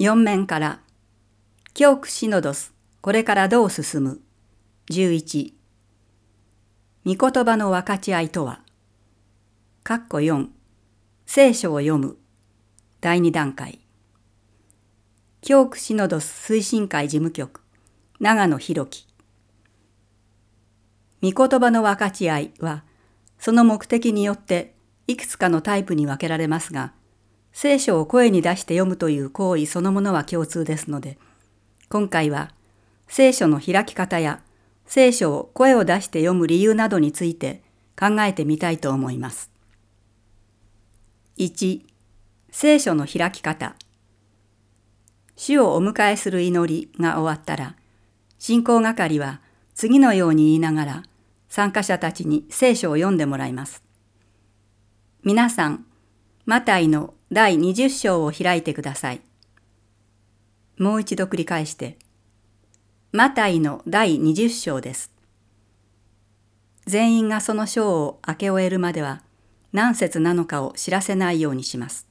[0.00, 0.80] 4面から。
[1.74, 2.72] 教区シノドス。
[3.02, 4.20] これからどう進む。
[4.90, 5.52] 11
[7.04, 8.62] 御言葉の分かち合いとは。
[9.84, 10.48] 括弧4
[11.26, 12.16] 聖書を読む。
[13.02, 13.80] 第2段階。
[15.42, 17.60] 教区シノドス推進会事務局。
[18.20, 19.06] 長野博樹。
[21.22, 22.84] 御言葉の分かち合いは
[23.38, 24.72] その目的によって
[25.06, 26.94] いくつかのタイプに分けられますが
[27.52, 31.18] 聖書を声に出して読むという行為そのものは共通ですので
[31.88, 32.52] 今回は
[33.08, 34.40] 聖書の開き方や
[34.86, 37.62] 聖書を声を出して読む理由などについて
[37.98, 39.50] 考えてみたいと思います。
[41.36, 41.82] 1.
[42.50, 43.74] 聖書の開き方
[45.36, 47.76] 主をお迎えする祈りが終わったら
[48.38, 49.40] 信仰係は
[49.74, 51.02] 次のように言いながら
[51.48, 53.82] 参加者たちに聖書を読んでもらいます。
[55.22, 55.84] 皆さん、
[56.46, 59.20] マタイの第20章を開いてください。
[60.78, 61.96] もう一度繰り返して、
[63.12, 65.12] マタイの第20章です。
[66.86, 69.22] 全員がその章を開け終えるまでは
[69.72, 72.08] 何節なのかを知らせないようにします。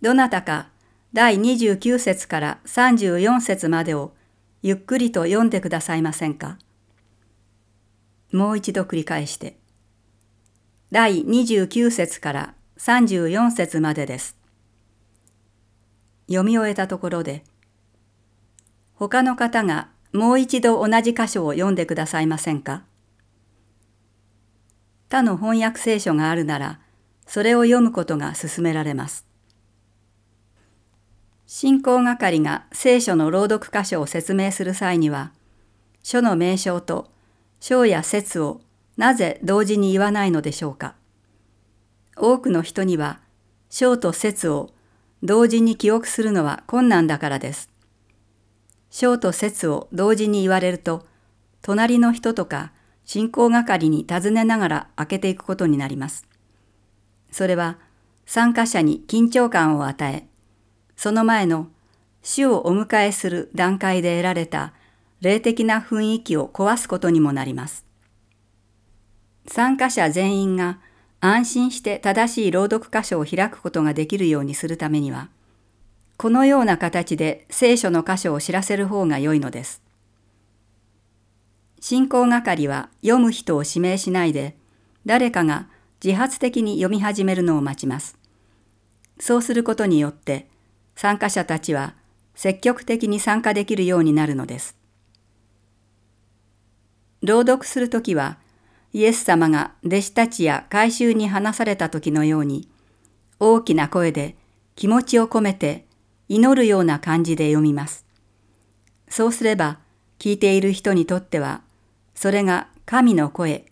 [0.00, 0.70] どなたか
[1.12, 4.14] 第29節から34節までを
[4.62, 6.58] ゆっくりと読んでくださいませんか
[8.32, 9.58] もう一度繰り返して。
[10.90, 14.38] 第29節から34節までです。
[16.28, 17.44] 読み終えたところで、
[18.94, 22.84] 他の方がもう一度同じ箇所を読んでくださいませんか？
[25.10, 26.80] 他の翻訳聖書があるなら、
[27.26, 29.26] それを読むことが勧められます。
[31.46, 35.32] 信仰係が聖書の朗読箇所を説明する際には、
[36.02, 37.10] 書の名称と
[37.60, 38.62] 章や説を
[38.96, 40.94] なぜ同時に言わないのでしょうか？
[42.20, 43.20] 多くの人には
[43.70, 44.70] 章と説を
[45.22, 47.70] 同時に記憶するのは困難だからです。
[48.90, 51.06] 章と説を同時に言われると、
[51.62, 52.72] 隣の人とか
[53.04, 56.26] 信仰係に尋ねながら開けていくことになります。
[57.30, 57.78] それは
[58.26, 60.26] 参加者に緊張感を与え、
[60.96, 61.68] その前の
[62.22, 64.74] 主をお迎えする段階で得られた
[65.20, 67.84] 霊的な雰囲気を壊すことにもなります。
[69.46, 70.80] 参加者全員が
[71.20, 75.28] 安心して正しい朗読箇所を開くことができるようにするためには、
[76.16, 79.82] このような形で聖書の箇所を知らせる方が良いのです。
[81.80, 84.56] 進行係は読む人を指名しないで、
[85.06, 85.66] 誰かが
[86.02, 88.16] 自発的に読み始めるのを待ちます。
[89.18, 90.46] そうすることによって、
[90.94, 91.94] 参加者たちは
[92.34, 94.76] 積極的に参加できるようになるのです。
[97.22, 98.38] 朗読するときは、
[98.92, 102.68] イエス様が弟子たちや改宗に話された時のように、
[103.38, 104.36] 大きな声で
[104.76, 105.86] 気持ちを込めて
[106.28, 108.04] 祈るような感じで読みます。
[109.08, 109.78] そうすれば、
[110.18, 111.62] 聞いている人にとっては
[112.20, 113.64] それが神の声、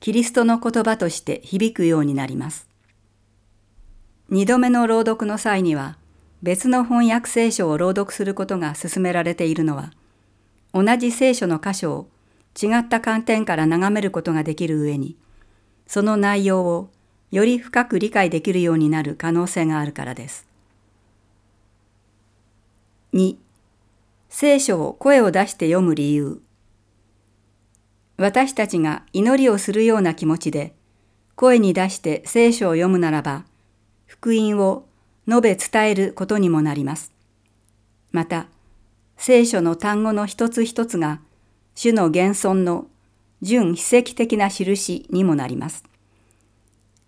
[0.00, 2.68] キリストの言葉として響くようになります。
[4.28, 5.96] 二度目の朗読の際には、
[6.42, 9.92] 別の翻訳聖書を朗読することが勧められているのは、
[10.74, 12.08] 同じ聖書の箇所を
[12.60, 15.16] 違った観点から眺めることができる上に、
[15.86, 16.90] その内容を
[17.30, 20.46] より深く理解できるようになる可能性があるからです。
[23.12, 23.36] 2.
[24.28, 26.40] 聖書を声を出して読む理由。
[28.16, 30.74] 私たちが祈りをするような気持ちで
[31.34, 33.44] 声に出して聖書を読むならば
[34.06, 34.86] 福音を
[35.28, 37.12] 述べ伝えることにもなります。
[38.12, 38.46] また
[39.18, 41.20] 聖書の単語の一つ一つが
[41.76, 42.86] 主の現存の
[43.42, 45.84] 純非跡的な印にもなります。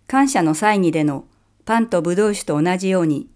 [0.06, 1.25] 感謝の祭儀での
[1.65, 3.29] パンとブドウ酒と同じように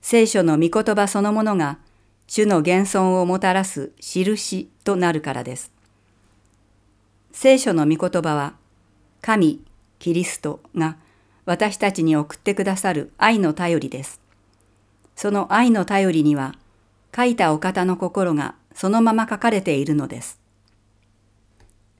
[0.00, 1.78] 聖書の御言葉そのものが
[2.26, 5.72] 主の現存をもたらす印となるからです。
[7.32, 8.54] 聖書の御言葉は、
[9.20, 9.62] 神、
[9.98, 10.96] キリストが
[11.44, 14.20] 私たちに送ってくださる愛の頼りです。
[15.14, 16.54] その愛の頼りには、
[17.14, 20.45] 書いたお方の心がそのまま書かれているのです。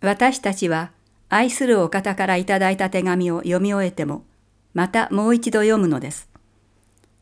[0.01, 0.93] 私たちは
[1.29, 4.25] 愛するお方からいただいた手紙を読み終えても、
[4.75, 6.29] またもう一度読むのです。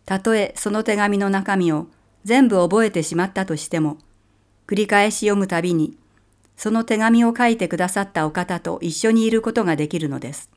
[0.04, 1.86] たとえその手紙の中身を
[2.24, 3.98] 全部覚えてしまったとしても、
[4.66, 5.96] 繰り返し読むたびに
[6.56, 10.50] その手紙を書いてくださったお方と一緒にいることができるのです。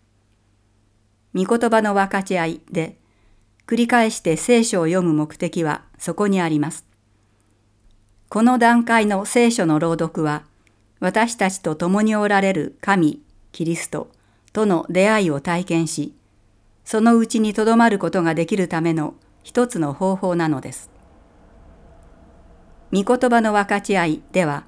[1.34, 2.98] 御言葉の分かち合いで、
[3.66, 6.86] 繰り返して聖書を読む目的はそこにあります。
[8.30, 10.44] この段階の聖書の朗読は、
[11.00, 13.22] 私たちと共におられる神、
[13.52, 14.10] キリスト
[14.54, 16.14] との出会いを体験し、
[16.84, 19.14] そのうちにとどまることができるための
[19.44, 20.90] 一つの方法なのです。
[22.94, 24.64] 御言葉の分かち合いでは、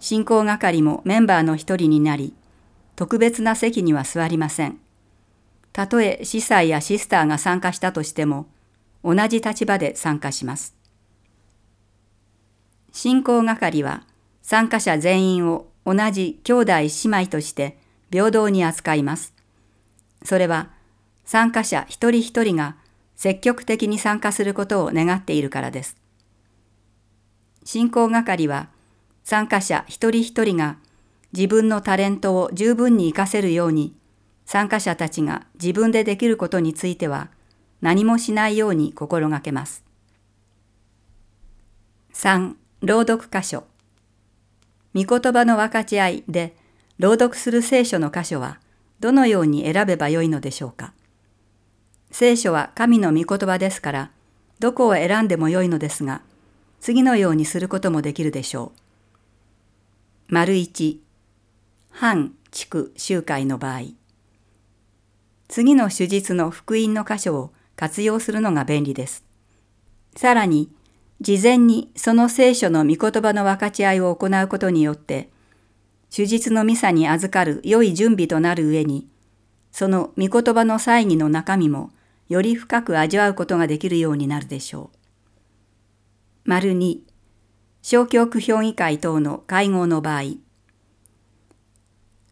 [0.00, 2.34] 信仰係もメンバーの一人になり、
[2.96, 4.78] 特別な席には座りません。
[5.72, 8.46] たとえ司祭やシスターが参加したとしても、
[9.04, 10.74] 同じ立場で参加します。
[12.92, 14.04] 信仰係は
[14.42, 17.78] 参加者全員を同じ兄弟姉妹として
[18.10, 19.34] 平等に扱います。
[20.24, 20.70] それは
[21.24, 22.76] 参加者一人一人が
[23.16, 25.96] 積極的に参加することを願っているからです。
[27.64, 28.68] 信仰係は
[29.24, 30.76] 参加者一人一人が
[31.32, 33.94] 自分のタレントを十分に活かせるように
[34.44, 37.28] 参加者たちが自分でできることについては
[37.80, 39.84] 何もしないように心がけます。
[42.14, 42.54] 3.
[42.82, 43.64] 朗読箇所
[44.94, 46.54] 御言葉の分かち合いで
[46.98, 48.58] 朗読する聖書の箇所は
[48.98, 50.92] どのように選べばよいのでしょうか
[52.10, 54.10] 聖書は神の御言葉ですから
[54.58, 56.22] どこを選んでもよいのですが
[56.80, 58.80] 次のようにすることもできるでしょう。
[60.28, 61.02] 丸一
[61.90, 63.80] 反地区集会の場合
[65.48, 69.24] 次の手術の福音の箇所を活用するのが便利です。
[70.16, 70.70] さらに
[71.20, 75.28] 事前にその聖書の御言葉の分かち合いを行うことによって、
[76.10, 79.06] 手術のミサに預かる良い準備となる上に、
[79.70, 81.90] その御言葉の祭儀の中身も
[82.28, 84.98] より深く味わうことができるようになるでしょう。
[86.44, 87.04] 丸二、
[87.82, 90.22] 小教区評議会等の会合の場合、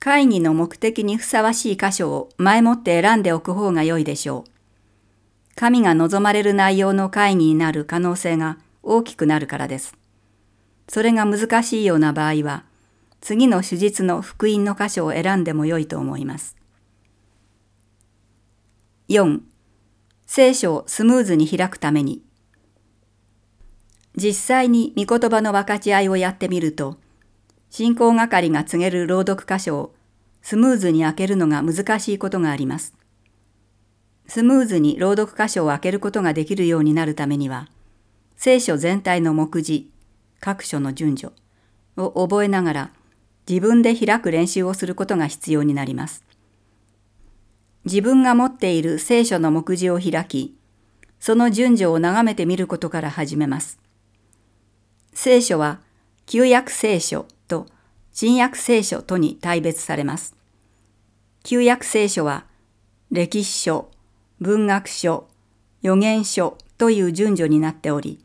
[0.00, 4.50] 会議の目的にふさわしい箇所を前もって選んでおく方が良いでしょう。
[5.56, 8.58] 神が望まれる内容の会議になる可能性が
[8.88, 9.96] 大きくなるからです。
[10.88, 12.64] それが難しいような場合は、
[13.20, 16.56] 次の手術の福音の箇所を選んでもよいと思います。
[19.08, 19.40] 4.
[20.26, 22.22] 聖書をスムーズに開くために
[24.18, 26.98] 実際に御言葉の分かち合いをやってみると、
[27.70, 29.94] 信仰係が告げる朗読箇所を
[30.42, 32.94] スムーズに開けるのが難しいことがあります。
[34.26, 37.68] スムーズに朗読箇所を開けることができるようになるためには、
[38.40, 39.90] 聖書全体の目次、
[40.38, 41.34] 各所の順序
[41.96, 42.90] を覚えながら
[43.48, 46.24] 自分で開く練習をすることが必要になります。
[47.84, 50.56] 自分が持っている聖書の目次を開き、
[51.18, 53.80] その順序を眺めてみることから始めます。
[55.14, 55.80] 聖書は
[56.26, 57.66] 旧約聖書と
[58.12, 60.36] 新約聖書とに大別されます。
[61.42, 62.44] 旧約聖書は
[63.10, 63.90] 歴史書、
[64.40, 65.26] 文学書、
[65.82, 68.20] 予言書という順序になっており、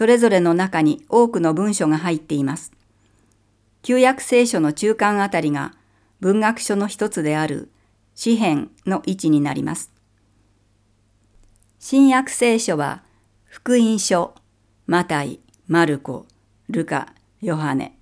[0.00, 2.72] それぞれの中に多くの文書が入っています。
[3.82, 5.74] 旧約聖書の中間あたりが
[6.20, 7.70] 文学書の一つである
[8.14, 9.92] 詩篇の位置になります。
[11.78, 13.02] 新約聖書は
[13.44, 14.32] 福音書、
[14.86, 15.38] マタイ、
[15.68, 16.24] マルコ、
[16.70, 17.12] ルカ、
[17.42, 17.94] ヨハネ。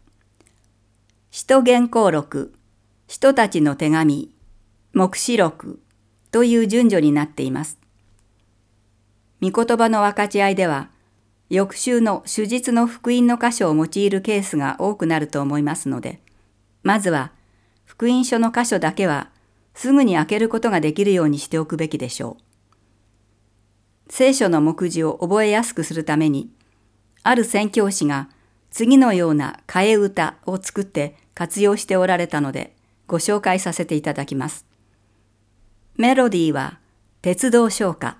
[1.33, 2.55] 使徒原稿録、
[3.09, 4.31] 使徒たちの手紙、
[4.93, 5.81] 目視録
[6.31, 7.77] という順序になっています。
[9.43, 10.91] 御言葉の分かち合いでは、
[11.51, 16.21] 翌週の手術の福音の箇所を用いるケースが多くなると思いますので、
[16.83, 17.33] まずは
[17.85, 19.31] 福音書の箇所だけは
[19.75, 22.43] すぐに開けることができるようにしておくべきでしょう。
[24.13, 26.51] 聖書の目次を覚えやすくするために、
[27.23, 28.29] ある宣教師が
[28.71, 32.75] 次のような替え歌を作って活用しておられたので、
[33.07, 34.67] ご紹介させていただきます。
[35.97, 36.79] メロディーは
[37.23, 38.17] 鉄道唱歌、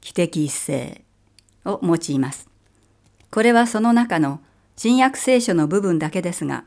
[0.00, 1.04] 汽笛一斉
[1.64, 2.51] を用います。
[3.32, 4.40] これはその中の
[4.76, 6.64] 新約聖書の部分だけですが、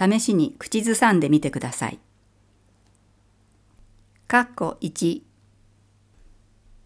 [0.00, 1.98] 試しに口ずさんでみてください。
[4.26, 5.20] かっこ1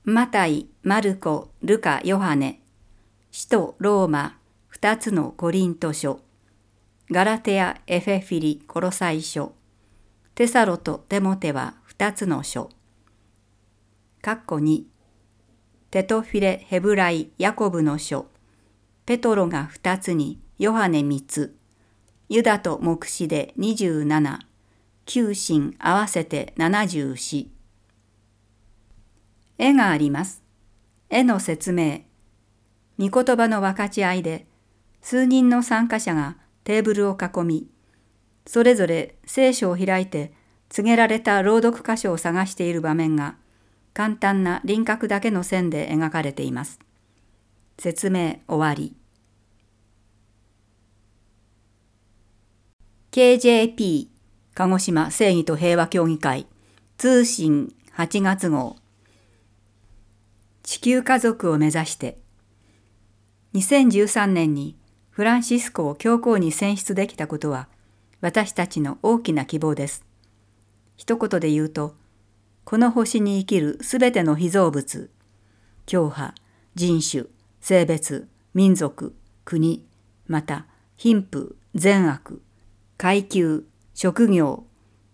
[0.04, 2.62] マタイ、マルコ、ルカ、ヨハネ、
[3.30, 6.18] 使徒、ローマ、二つのコリント書、
[7.08, 9.52] ガラテア、エフェフィリ、コロサイ書、
[10.34, 12.70] テサロとテモテは二つの書。
[14.20, 14.82] かっこ2
[15.92, 18.31] テトフィレ、ヘブライ、ヤコブの書、
[19.04, 21.56] ペトロが2つにヨハネ3つ、
[22.28, 24.38] ユダと目視で27、
[25.06, 27.49] 九神合わせて74。
[29.59, 30.44] 絵があります。
[31.11, 32.02] 絵の説明。
[32.97, 34.47] 御言葉の分かち合いで、
[35.00, 37.68] 数人の参加者がテーブルを囲み、
[38.47, 40.32] それぞれ聖書を開いて
[40.68, 43.35] 告げられた朗読箇所を探している場面が、
[43.94, 46.78] 簡単な輪郭だけの線で描かれています。
[47.78, 48.94] 説明終わり。
[53.10, 54.08] KJP
[54.54, 56.46] 鹿児島正義と平和協議会
[56.96, 58.76] 通信8月号
[60.62, 62.18] 地球家族を目指して
[63.54, 64.76] 2013年に
[65.10, 67.68] フランシスコを教皇に選出できたことは
[68.22, 70.06] 私たちの大きな希望です。
[70.96, 71.96] 一言で言うと、
[72.64, 75.10] この星に生きるすべての被造物、
[75.84, 76.34] 教派、
[76.76, 77.24] 人種、
[77.62, 79.14] 性別、民族、
[79.45, 79.87] 国、
[80.26, 80.66] また
[80.97, 82.42] 貧富、善悪、
[82.99, 83.64] 階級、
[83.95, 84.64] 職業、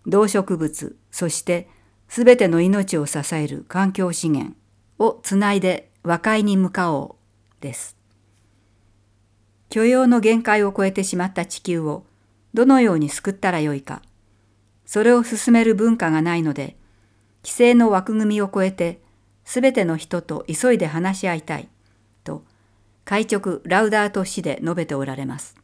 [0.06, 1.68] 動植物、そして
[2.08, 4.56] すべての命を支える環境資源
[4.98, 7.16] をつないで和解に向かお
[7.60, 7.98] うです。
[9.68, 12.06] 許容の限界を超えてしまった地球を
[12.54, 14.00] どのように救ったらよいか。
[14.86, 16.78] それを進める文化がないので、
[17.44, 19.02] 規制の枠組みを超えて、
[19.44, 21.68] すべての人と急いで話し合いたい。
[23.08, 25.56] と、会直ラウダート氏で述べておられます。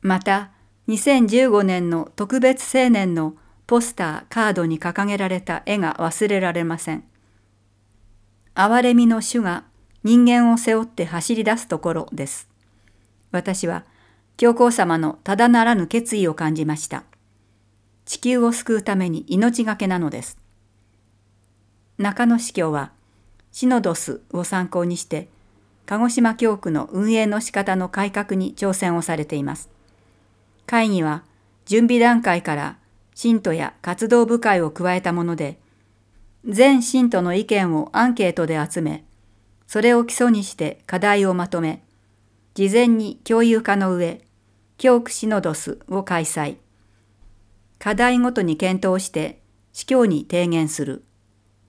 [0.00, 0.52] また、
[0.86, 3.34] 2015年の特別青年の
[3.66, 7.02] ポスター、カードに掲げられた絵が忘れられません。
[8.54, 9.64] 憐れみの主が
[10.04, 12.48] 人間を背負って走り出すところです。
[13.32, 13.84] 私は
[14.36, 17.04] 教皇様のただならぬ決意を感じました。
[18.04, 20.38] 地球を救うために命がけなのです。
[21.98, 22.92] 中野司教は
[23.52, 25.28] シノドスを参考にして
[25.88, 29.70] 鹿児島教区の運営の仕方の改革に挑戦をされています。
[30.66, 31.24] 会議は
[31.64, 32.76] 準備段階から
[33.14, 35.58] 信徒や活動部会を加えたもので、
[36.46, 39.06] 全信徒の意見をアンケートで集め、
[39.66, 41.82] それを基礎にして課題をまとめ、
[42.52, 44.20] 事前に共有化の上、
[44.76, 46.56] 教区シノドスを開催。
[47.78, 49.40] 課題ごとに検討して
[49.72, 51.02] 司教に提言する。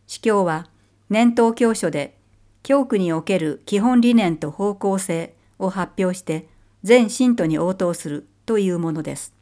[0.08, 0.68] 司教は
[1.10, 2.19] 年頭教書で
[2.64, 6.48] 教区における基本理念と方向性を発表して
[6.84, 9.34] 全信徒に応答するというものです。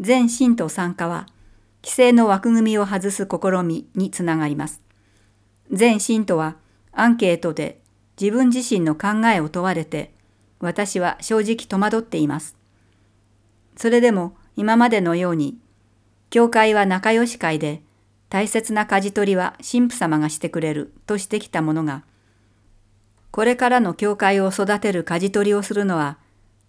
[0.00, 1.26] 全信徒参加は
[1.82, 4.80] 規制の枠組みを外す試みにつながります。
[5.70, 6.56] 全信徒は
[6.92, 7.80] アンケートで
[8.20, 10.12] 自分自身の考えを問われて
[10.62, 12.56] 私は正直戸惑っています。
[13.76, 15.58] それでも今までのように、
[16.30, 17.82] 教会は仲良し会で、
[18.32, 22.02] 大切な舵取りは神父様がしてくれるとしてきたものが、
[23.30, 26.16] これからの教会を育てる舵取りをするのは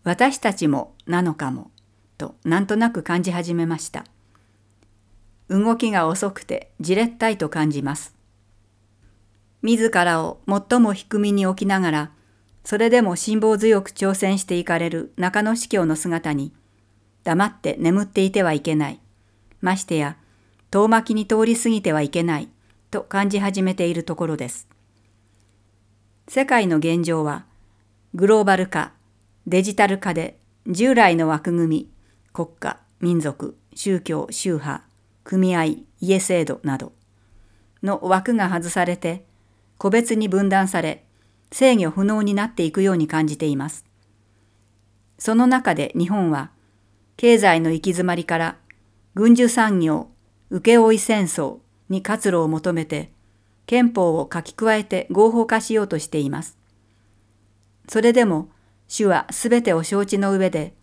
[0.04, 1.72] 私たちもなのかも、
[2.18, 4.04] となんとなく感じ始めました。
[5.48, 8.14] 動きが遅くてじれったいと感じます。
[9.62, 12.12] 自らを最も低みに置きながら、
[12.66, 16.52] それでも辛抱強く挑戦していかれる中野司教の姿に、
[17.24, 19.00] 黙って眠っていてはいけない。
[19.62, 20.18] ましてや、
[20.74, 22.50] 遠巻きに通り過ぎてはいけない、
[22.90, 24.68] と感じ始めているところです。
[26.28, 27.46] 世界の現状は、
[28.16, 28.92] グローバル化、
[29.46, 31.90] デジタル化で従来の枠組み、
[32.34, 34.84] 国家、民族、宗教、宗派、
[35.24, 35.66] 組合、
[36.02, 36.92] 家制度など
[37.84, 39.26] の枠が外されて、
[39.78, 41.06] 個別に分断され、
[41.52, 43.86] 制御不能になっていくように感じています。
[45.20, 46.50] その中で日本は、
[47.16, 48.58] 経済の行き詰まりから
[49.14, 50.10] 軍需産業、
[50.54, 51.58] 請負戦争
[51.90, 53.12] に活路を求めて、
[53.66, 56.60] 憲法を書き加えて合法化しようとしています。
[57.90, 58.50] それでも、
[58.88, 60.76] 主はすべてを承知の上で、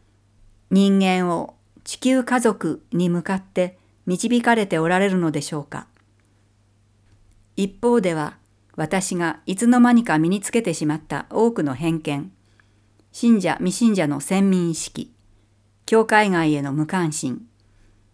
[0.70, 5.86] 人間を地球家族に向かって導かれておられるのでしょうか。
[7.54, 8.38] 一方では、
[8.74, 12.32] 私がいつの間にか身につけてしまった多くの偏見、
[13.12, 15.12] 信者未信者の先民意識、
[15.86, 17.46] 教会外への無関心、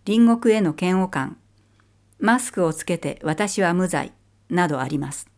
[0.04, 1.38] 隣国への嫌悪感、
[2.18, 4.12] マスクをつけて私は無罪、
[4.48, 5.28] などあります。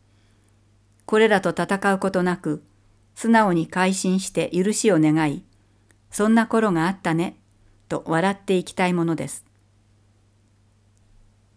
[1.07, 2.63] これらと戦うことなく、
[3.15, 5.43] 素直に改心して許しを願い、
[6.11, 7.37] そんな頃があったね、
[7.89, 9.45] と笑っていきたいものです。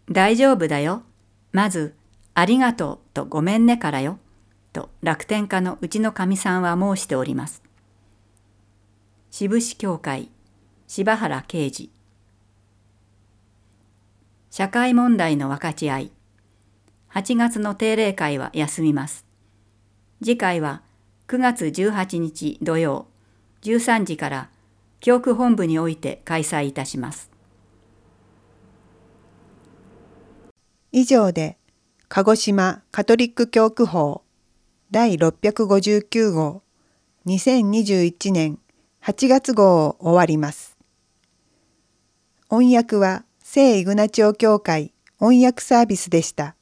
[0.09, 1.03] 大丈夫だよ。
[1.51, 1.95] まず、
[2.33, 4.19] ありがとうとごめんねからよ。
[4.73, 7.61] と楽天家のうちのかみさんは申しております。
[9.29, 10.29] 渋市教会、
[10.87, 11.91] 柴原啓治。
[14.51, 16.11] 社会問題の分かち合い。
[17.13, 19.25] 8月の定例会は休みます。
[20.21, 20.81] 次回は
[21.29, 23.07] 9月18日土曜
[23.61, 24.49] 13時から
[24.99, 27.31] 教区本部において開催いたします。
[30.91, 31.57] 以上で
[32.09, 34.21] 鹿児島カトリック教区法
[34.91, 36.61] 第659号
[37.25, 38.59] 2021年
[39.01, 40.77] 8月号を終わります。
[42.49, 46.55] 音訳は聖イグナチオ教会翻訳サービスでした。